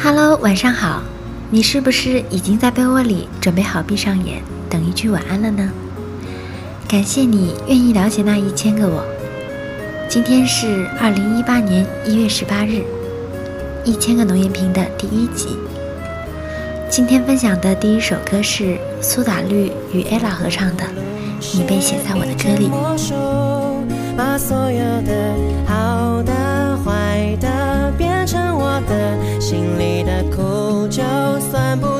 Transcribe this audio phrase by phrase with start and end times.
[0.00, 1.02] Hello，晚上好。
[1.50, 4.40] 你是不是已经在被窝里准备好闭上眼，
[4.70, 5.68] 等一句晚安了呢？
[6.86, 9.04] 感谢你愿意了解那一千个我。
[10.08, 12.84] 今天是二零一八年一月十八日，
[13.84, 15.48] 一千个农业瓶的第一集。
[16.88, 20.84] 今天分享的第一首歌是苏打绿与 ella 合唱的
[21.52, 22.68] 《你被写在我的歌里》。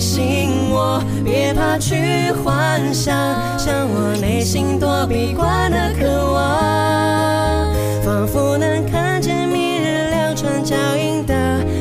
[0.00, 3.14] 提醒我别怕去幻想，
[3.58, 7.70] 像我内心躲避惯的渴望，
[8.02, 11.34] 仿佛能看见明日两串脚印的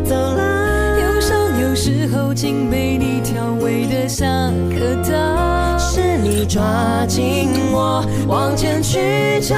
[0.03, 0.99] 走廊。
[0.99, 5.79] 忧伤有时候竟被你调味得像颗糖。
[5.79, 9.57] 是你抓紧我往前去张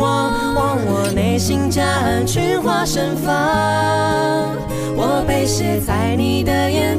[0.00, 3.32] 望，望我内心夹岸群花盛放，
[4.96, 6.89] 我被写在你的眼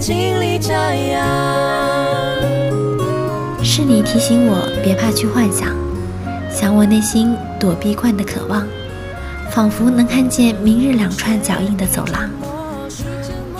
[4.12, 5.70] 提醒我别怕去幻想，
[6.54, 8.68] 想我内心躲避惯的渴望，
[9.50, 12.30] 仿佛能看见明日两串脚印的走廊。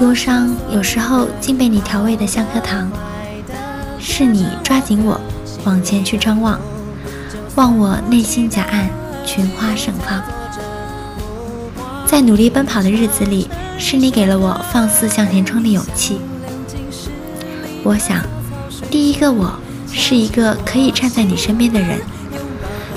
[0.02, 2.92] 忧伤有时候竟被你调味的像颗糖。
[3.98, 5.18] 是你抓紧我
[5.64, 6.60] 往前去张望，
[7.56, 8.90] 望我内心夹岸
[9.26, 10.22] 群花盛放。
[12.06, 16.20] 在努力奔跑的日子里，是你给了我放肆向前冲的勇气。
[17.84, 18.22] 我想，
[18.90, 19.54] 第一个我
[19.94, 22.00] 是一个可以站在你身边的人，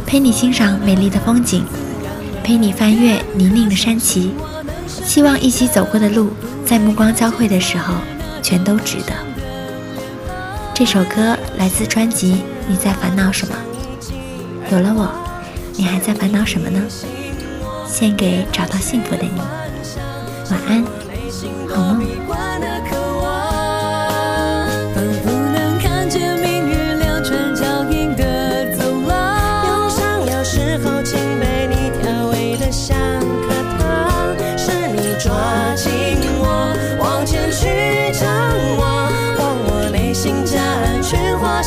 [0.07, 1.65] 陪你欣赏美丽的风景，
[2.43, 4.33] 陪你翻越泥泞的山崎。
[4.87, 6.31] 希望一起走过的路，
[6.65, 7.95] 在目光交汇的时候，
[8.43, 9.13] 全都值得。
[10.73, 12.33] 这首歌来自专辑
[12.69, 13.55] 《你在烦恼什么》。
[14.73, 15.09] 有了我，
[15.77, 16.81] 你还在烦恼什么呢？
[17.87, 19.41] 献给找到幸福的你。
[20.51, 20.85] 晚安，
[21.69, 22.44] 好梦。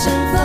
[0.04, 0.37] 群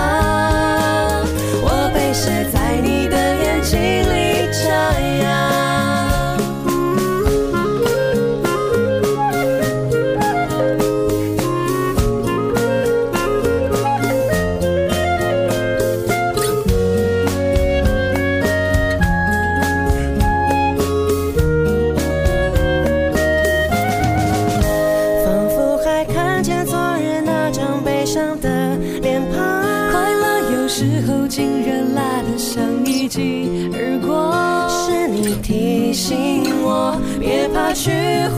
[33.12, 34.68] 像一记耳光。
[34.70, 37.90] 是你提醒我别怕去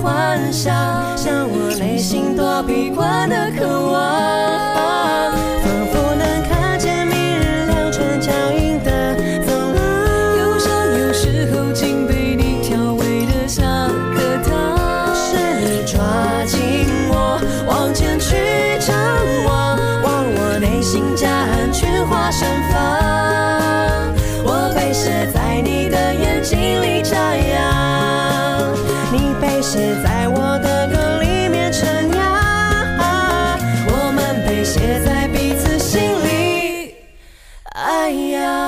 [0.03, 0.75] 幻想，
[1.17, 5.31] 像我内心躲避惯的渴望，
[5.62, 9.15] 仿佛能看见明日两串脚印的
[9.47, 9.79] 走廊。
[10.39, 10.67] 忧伤
[10.99, 15.15] 有时候竟被你调味得像颗糖。
[15.15, 16.03] 是你抓
[16.47, 16.59] 紧
[17.11, 18.35] 我往前去
[18.81, 18.97] 张
[19.47, 22.94] 望，望我内心夹岸群花盛放，
[29.65, 33.59] 写在我的歌里面，成呀，
[33.89, 36.95] 我们被写在彼此心里，
[37.73, 38.64] 哎呀。